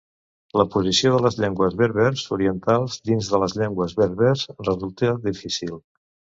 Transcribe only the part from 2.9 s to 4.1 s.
dins de les llengües